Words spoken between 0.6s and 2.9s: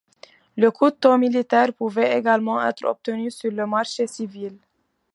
couteau militaire pouvait également être